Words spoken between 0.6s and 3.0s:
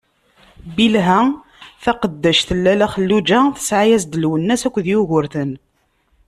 Bilha, taqeddact n Lalla